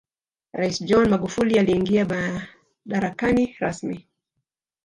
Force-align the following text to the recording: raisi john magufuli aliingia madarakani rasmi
raisi 0.53 0.83
john 0.85 1.09
magufuli 1.09 1.59
aliingia 1.59 2.05
madarakani 2.85 3.55
rasmi 3.59 4.07